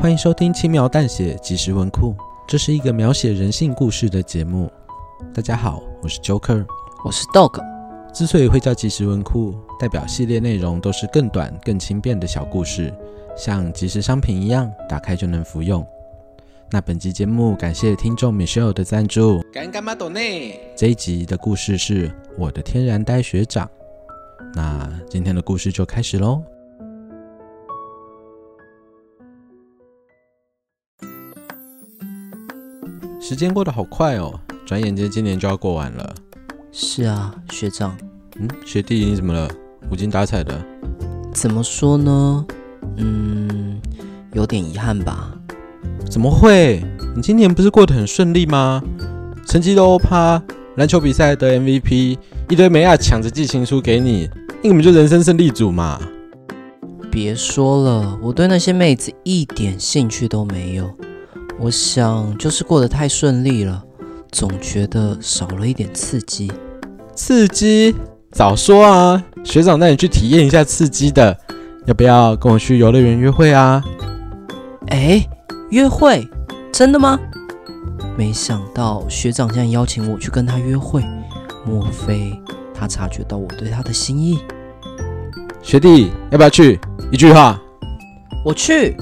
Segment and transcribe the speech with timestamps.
[0.00, 2.14] 欢迎收听轻描淡写即时文库，
[2.46, 4.70] 这是一个描写人性故事的节目。
[5.34, 6.64] 大家好，我是 Joker，
[7.04, 7.60] 我是 Dog。
[8.14, 12.94] 之所以会叫即时文库，代表系列内容都是更短、更轻便的小故事，
[13.36, 15.84] 像即时商品一样，打开就能服用。
[16.70, 19.42] 那本集节目感谢听众 Michelle 的赞助。
[19.52, 20.60] 干干嘛懂内？
[20.76, 23.68] 这一集的故事是我的天然呆学长。
[24.54, 26.40] 那今天的故事就开始喽。
[33.20, 34.32] 时间过得好快哦，
[34.64, 36.14] 转眼间今年就要过完了。
[36.70, 37.96] 是啊，学长。
[38.38, 39.48] 嗯，学弟你怎么了？
[39.90, 40.56] 无精打采的。
[41.34, 42.46] 怎么说呢？
[42.96, 43.80] 嗯，
[44.32, 45.32] 有点遗憾吧。
[46.08, 46.82] 怎么会？
[47.16, 48.82] 你今年不是过得很顺利吗？
[49.46, 50.40] 成绩都欧趴，
[50.76, 52.16] 篮球比赛得 MVP，
[52.48, 54.30] 一堆妹啊抢着寄情书给你，
[54.62, 56.00] 你根本就人生胜利组嘛。
[57.10, 60.88] 别说了，我对那些妹子一点兴趣都没有。
[61.60, 63.82] 我想就是过得太顺利了，
[64.30, 66.50] 总觉得少了一点刺激。
[67.14, 67.94] 刺激？
[68.30, 69.24] 早说啊！
[69.42, 71.36] 学长带你去体验一下刺激的，
[71.86, 73.82] 要不要跟我去游乐园约会啊？
[74.88, 75.26] 哎，
[75.70, 76.28] 约会？
[76.70, 77.18] 真的吗？
[78.16, 81.02] 没想到学长竟然邀请我去跟他约会，
[81.66, 82.32] 莫非
[82.72, 84.38] 他察觉到我对他的心意？
[85.60, 86.78] 学弟，要不要去？
[87.10, 87.60] 一句话。
[88.44, 88.96] 我去。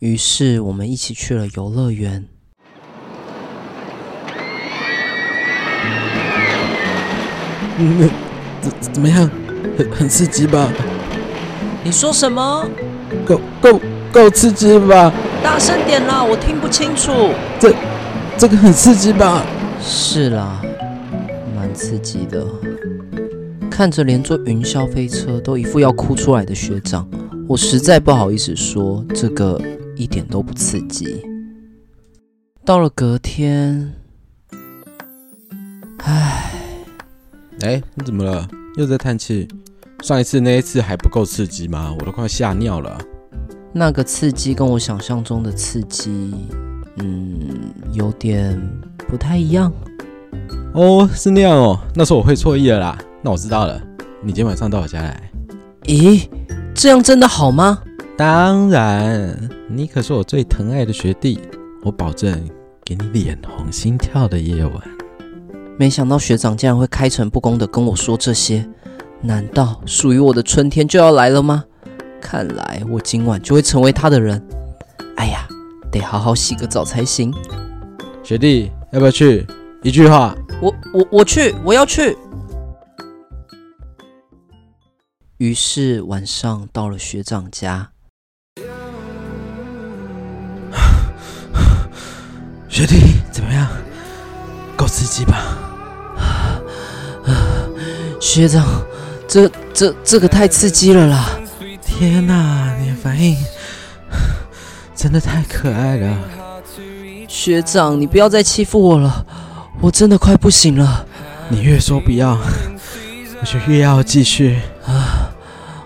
[0.00, 2.24] 于是我们一起去了游乐园。
[7.78, 8.08] 嗯，
[8.60, 9.28] 怎怎么样？
[9.76, 10.72] 很很刺激吧？
[11.82, 12.64] 你说什么？
[13.26, 13.80] 够够
[14.12, 15.12] 够刺激吧？
[15.42, 17.30] 大声点啦，我听不清楚。
[17.58, 17.74] 这
[18.36, 19.44] 这个很刺激吧？
[19.80, 20.62] 是啦，
[21.56, 22.46] 蛮刺激的。
[23.68, 27.08] 看着连坐云霄飞车都一副要哭出来的学长，
[27.48, 29.60] 我实在不好意思说这个。
[29.98, 31.22] 一点都不刺激。
[32.64, 33.92] 到了隔天，
[35.98, 36.52] 唉，
[37.62, 38.48] 哎，你怎么了？
[38.76, 39.48] 又在叹气？
[40.04, 41.92] 上一次那一次还不够刺激吗？
[41.98, 42.96] 我都快吓尿了。
[43.72, 46.32] 那个刺激跟我想象中的刺激，
[46.98, 48.56] 嗯，有点
[49.08, 49.72] 不太一样。
[50.74, 52.98] 哦，是那样哦，那时候我会错意了啦。
[53.20, 53.82] 那我知道了，
[54.22, 55.30] 你今天晚上到我家来。
[55.86, 56.28] 咦，
[56.72, 57.82] 这样真的好吗？
[58.18, 61.38] 当然，你可是我最疼爱的学弟，
[61.84, 62.50] 我保证
[62.84, 64.82] 给你脸红心跳的夜晚。
[65.78, 68.68] 没想到学长竟然会开诚布公的跟我说这些，
[69.20, 71.64] 难道属于我的春天就要来了吗？
[72.20, 74.44] 看来我今晚就会成为他的人。
[75.14, 75.46] 哎呀，
[75.92, 77.32] 得好好洗个澡才行。
[78.24, 79.46] 学弟，要不要去？
[79.84, 80.34] 一句话。
[80.60, 82.18] 我我我去，我要去。
[85.36, 87.92] 于是晚上到了学长家。
[92.78, 93.66] 学弟怎么样？
[94.76, 95.58] 够刺激吧？
[96.16, 96.62] 啊
[98.20, 98.64] 学长，
[99.26, 101.28] 这这这个太刺激了啦！
[101.84, 103.36] 天哪，你的反应
[104.94, 106.18] 真的太可爱了。
[107.26, 109.26] 学长，你不要再欺负我了，
[109.80, 111.04] 我真的快不行了。
[111.48, 112.38] 你越说不要，
[113.40, 115.28] 我就越要继续啊！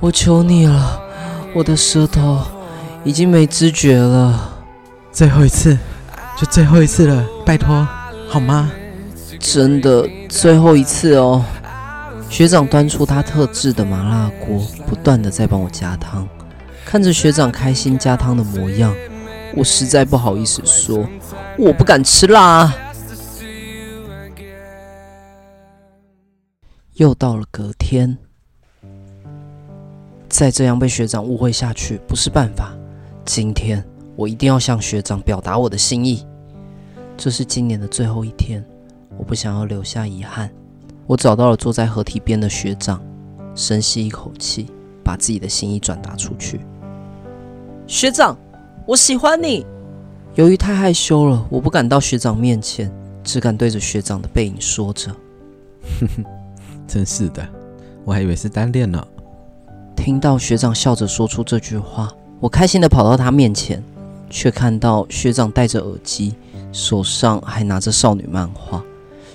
[0.00, 1.00] 我求你了，
[1.54, 2.42] 我的舌头
[3.04, 4.58] 已经没知觉了。
[5.10, 5.78] 最后一次。
[6.36, 7.86] 就最后一次了，拜托，
[8.28, 8.70] 好吗？
[9.38, 11.44] 真的最后一次哦。
[12.28, 16.28] 学长端出他特制的麻辣锅，不断的在帮我加汤。
[16.84, 18.92] 看着学长开心加汤的模样，
[19.54, 21.06] 我实在不好意思说，
[21.56, 22.72] 我不敢吃辣。
[26.94, 28.18] 又到了隔天，
[30.28, 32.74] 再这样被学长误会下去不是办法。
[33.24, 33.84] 今天。
[34.16, 36.24] 我一定要向学长表达我的心意。
[37.16, 38.62] 这是今年的最后一天，
[39.16, 40.50] 我不想要留下遗憾。
[41.06, 43.00] 我找到了坐在河堤边的学长，
[43.54, 44.66] 深吸一口气，
[45.02, 46.60] 把自己的心意转达出去。
[47.86, 48.36] 学长，
[48.86, 49.64] 我喜欢你。
[50.34, 52.90] 由于太害羞了，我不敢到学长面前，
[53.22, 55.10] 只敢对着学长的背影说着。
[56.00, 56.24] 哼哼，
[56.88, 57.46] 真是的，
[58.04, 59.06] 我还以为是单恋呢。
[59.94, 63.82] 听到学长笑着说出这句话，我开心地跑到他面前，
[64.28, 66.34] 却看到学长戴着耳机，
[66.74, 68.84] 手上还拿着少女漫画。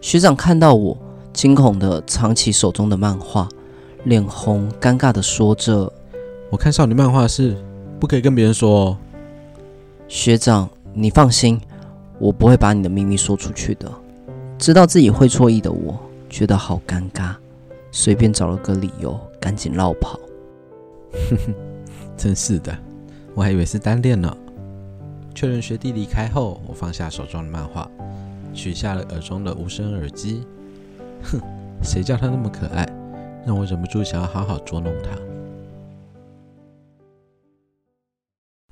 [0.00, 0.96] 学长看到我，
[1.32, 3.48] 惊恐地藏起手中的漫画，
[4.04, 5.92] 脸红，尴尬地说着
[6.48, 7.56] ：“我看少女漫画是
[7.98, 8.98] 不可以跟别人说哦。”
[10.06, 11.60] 学长，你放心，
[12.20, 13.90] 我不会把你的秘密说出去的。
[14.56, 15.98] 知道自己会错意的我，
[16.30, 17.34] 觉得好尴尬，
[17.90, 20.20] 随便找了个理由，赶紧绕跑。
[21.30, 21.54] 哼哼，
[22.16, 22.72] 真是的，
[23.34, 24.32] 我还以为是单恋呢。
[25.34, 27.90] 确认学弟离开后，我放下手中的漫画，
[28.54, 30.46] 取下了耳中的无声耳机。
[31.24, 31.40] 哼，
[31.82, 32.86] 谁叫他那么可爱，
[33.44, 35.10] 让我忍不住想要好好捉弄他。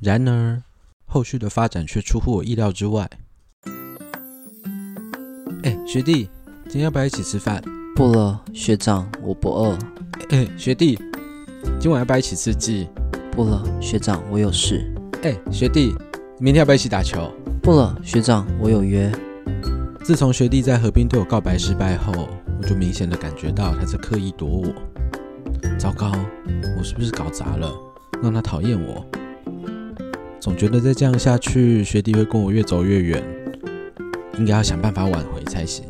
[0.00, 0.62] 然而，
[1.04, 3.10] 后续的发展却出乎我意料之外。
[5.64, 6.28] 哎，学弟，
[6.64, 7.62] 今天要不要一起吃饭？
[7.94, 9.78] 不了，学长，我不饿。
[10.30, 10.98] 哎，学弟，
[11.78, 12.88] 今晚要不要一起吃鸡？
[13.30, 14.92] 不了，学长，我有事。
[15.22, 15.94] 哎，学弟，
[16.42, 17.32] 明天要不要一起打球？
[17.62, 19.08] 不了，学长，我有约。
[20.02, 22.28] 自从学弟在河边对我告白失败后，
[22.60, 24.66] 我就明显的感觉到他在刻意躲我。
[25.78, 26.10] 糟糕，
[26.76, 27.72] 我是不是搞砸了，
[28.20, 29.06] 让他讨厌我？
[30.40, 33.22] 总觉得再这样下去，学弟会跟我越走越远，
[34.36, 35.84] 应该要想办法挽回才行。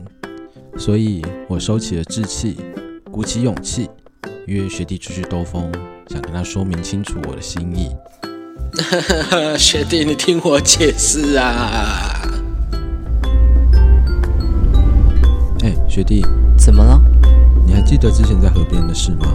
[0.77, 2.59] 所以我收起了志气，
[3.11, 3.89] 鼓起勇气
[4.47, 5.73] 约学弟出去兜风，
[6.09, 7.89] 想跟他说明清楚我的心意。
[9.59, 12.23] 学弟，你听我解释啊！
[15.63, 16.25] 哎，学弟，
[16.57, 16.99] 怎么了？
[17.67, 19.27] 你还记得之前在河边的事吗？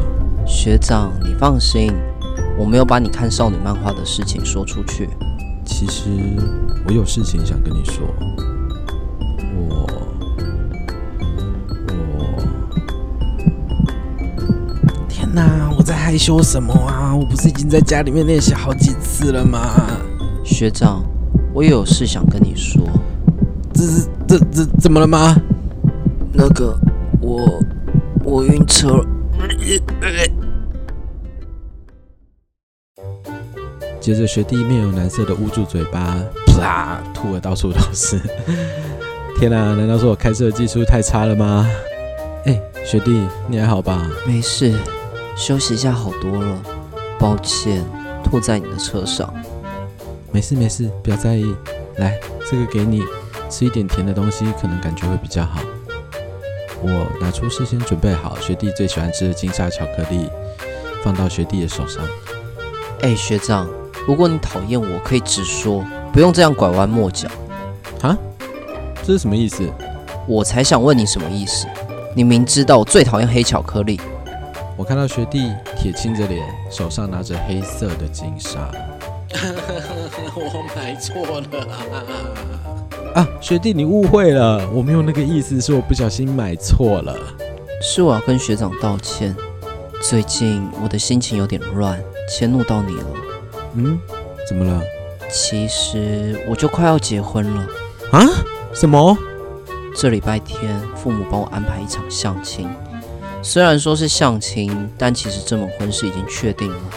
[0.46, 1.94] 学长，你放心。
[2.58, 5.08] 我没有把你看少女漫画的事情说出去。
[5.64, 6.10] 其实
[6.88, 8.08] 我有事情想跟你说。
[15.88, 17.16] 在害羞什么啊？
[17.16, 19.98] 我不是已经在家里面练习好几次了吗？
[20.44, 21.02] 学长，
[21.54, 22.82] 我也有事想跟你说。
[23.74, 25.34] 这是这这怎么了吗？
[26.34, 26.78] 那个
[27.22, 27.64] 我
[28.26, 29.06] 我晕车了。
[34.02, 36.18] 接着，学弟面有难色的捂住嘴巴，
[36.48, 38.20] 啪，吐的到处都是。
[39.40, 41.66] 天哪，难道是我开车的技术太差了吗？
[42.44, 44.06] 哎，学弟，你还好吧？
[44.26, 44.78] 没事，
[45.38, 46.60] 休息一下好多了。
[47.20, 47.84] 抱歉，
[48.24, 49.32] 吐在你的车上。
[50.32, 51.56] 没事没事，不要在意。
[51.98, 52.20] 来，
[52.50, 53.04] 这个给你，
[53.50, 55.62] 吃一点甜的东西，可能感觉会比较好。
[56.82, 60.30] 我拿出事先准备好学弟最喜欢吃的金沙巧克力，
[61.04, 62.04] 放到学弟的手上。
[63.02, 63.68] 哎，学长。
[64.08, 65.84] 如果你讨厌我，可以直说，
[66.14, 67.28] 不用这样拐弯抹角。
[68.02, 68.18] 啊？
[69.04, 69.68] 这是什么意思？
[70.28, 71.68] 我才想问你什么意思？
[72.16, 74.00] 你明知道我最讨厌黑巧克力。
[74.78, 78.70] 我看到学弟铁青着脸，手上拿着黑色的金沙。
[80.36, 81.68] 我买错了
[83.16, 83.28] 啊！
[83.42, 87.16] 学弟，你误会了，我没有那个意思，是我不小心买错了。
[87.82, 89.36] 是我要跟学长道歉。
[90.00, 92.00] 最近我的心情有点乱，
[92.30, 93.06] 迁怒到你了。
[93.74, 94.00] 嗯，
[94.48, 94.80] 怎么了？
[95.28, 97.68] 其实我就快要结婚了
[98.12, 98.22] 啊！
[98.74, 99.18] 什么？
[99.96, 102.70] 这礼拜天父母帮我安排一场相亲，
[103.48, 106.92] 虽然说是相亲，但其实这门婚事已经确定了。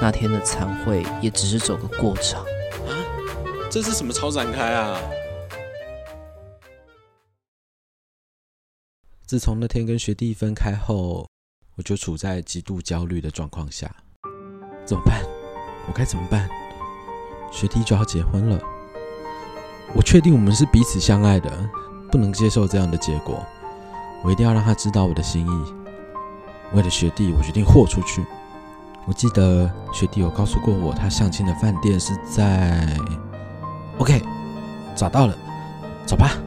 [0.00, 2.42] 那天的餐会也只是走个过场
[2.88, 2.96] 啊！
[3.70, 4.98] 这是什么超展开啊？
[9.26, 11.28] 自从那天跟学弟分开后，
[11.76, 13.94] 我就处在极度焦虑的状况下，
[14.86, 15.22] 怎么办？
[15.86, 16.48] 我该怎么办？
[17.52, 18.58] 学弟就要结婚了，
[19.94, 21.50] 我确定我们是彼此相爱的，
[22.10, 23.44] 不能接受这样的结果。
[24.24, 25.81] 我一定要让他知道我的心意。
[26.74, 28.24] 为了学弟，我决定豁出去。
[29.06, 32.96] 我记得学弟有告诉过我，他相亲的饭店是在
[33.98, 34.22] ……OK，
[34.94, 35.36] 找到了，
[36.06, 36.38] 走吧。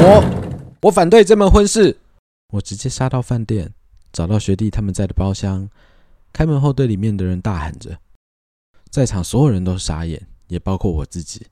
[0.00, 0.24] 我
[0.82, 1.96] 我反对这门婚事。
[2.52, 3.72] 我直接杀到饭店。
[4.10, 5.68] 找到学弟他们在的包厢，
[6.32, 7.98] 开门后对里面的人大喊着，
[8.90, 11.46] 在场所有人都傻眼，也包括我自己，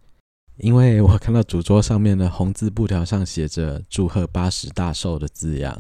[0.58, 5.78] 因为我看到主桌上面的红字布条上写着“祝贺八十大寿”的字样。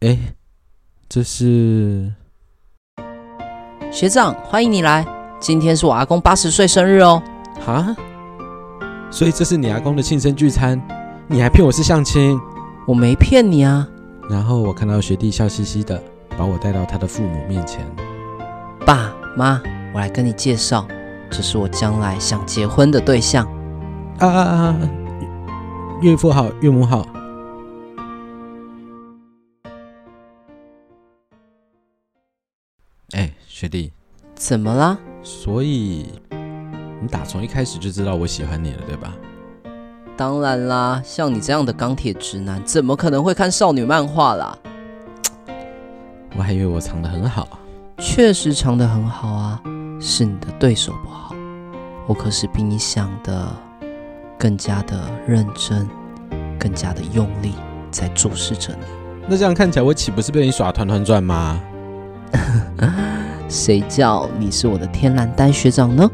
[0.00, 0.18] 哎，
[1.06, 2.10] 这是
[3.92, 5.06] 学长，欢迎你来，
[5.38, 7.22] 今天是我阿公八十岁生日哦。
[7.60, 7.94] 哈？
[9.10, 10.80] 所以这是你阿公的庆生聚餐？
[11.28, 12.40] 你还骗我是相亲？
[12.86, 13.86] 我没骗你啊。
[14.30, 16.02] 然后我看到学弟笑嘻嘻的，
[16.38, 17.84] 把我带到他的父母面前。
[18.86, 19.60] 爸妈，
[19.92, 20.88] 我来跟你介绍，
[21.30, 23.46] 这是我将来想结婚的对象。
[24.20, 24.76] 啊啊啊，
[26.02, 27.06] 岳父好，岳母好。
[33.12, 33.90] 哎，学弟，
[34.34, 34.98] 怎么啦？
[35.22, 36.06] 所以
[37.00, 39.14] 你打从一开始就知道我喜欢你了，对吧？
[40.18, 44.54] 当然啦，像你这样的钢铁直男怎么可能会看少女漫画啦？
[46.36, 47.48] 我还以为我藏的很好，
[47.96, 49.62] 确实藏的很好啊，
[49.98, 51.34] 是你的对手不好，
[52.06, 53.50] 我可是比你想的。
[54.40, 55.86] 更加的认真，
[56.58, 57.52] 更加的用力
[57.90, 58.86] 在注视着你。
[59.28, 61.60] 那这样看起来，我岂不是被你耍团团转吗？
[63.50, 66.10] 谁叫你是我的天然呆学长呢？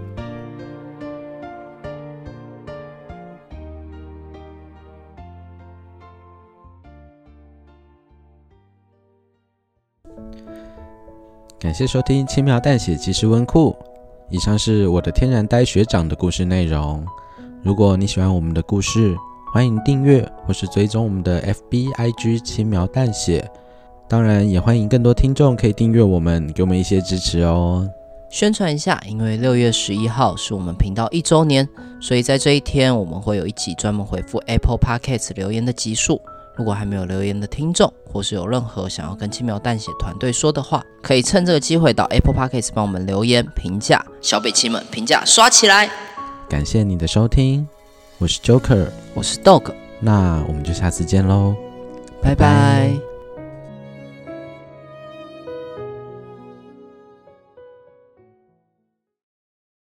[11.61, 13.77] 感谢收听《轻描淡写即时文库》，
[14.31, 17.07] 以上是我的天然呆学长的故事内容。
[17.67, 19.17] 如果你喜欢我们的故事，
[19.53, 23.45] 欢迎订阅或是追踪我们的 FB IG 轻描淡写。
[24.09, 27.85] 当然，也欢迎更多听众可以订阅我们，给我们一些支持哦。
[28.31, 31.69] 宣传一下，因为六月十一号是我们频道一周年，
[32.01, 36.23] 所以在这一天我们会有一集专门回复 Apple Podcast 留言的集数。
[36.55, 44.07] 如果还没有留言的听众，或是有任何想要跟轻描淡写团队说的话，可以趁这个机会到 Apple Podcast 帮我们留言评价。
[44.21, 45.91] 小北七们评价刷起来！
[46.49, 47.67] 感谢你的收听，
[48.19, 51.55] 我是 Joker，我是 Dog，那我们就下次见喽，
[52.23, 52.37] 拜拜。
[52.37, 53.16] 拜拜。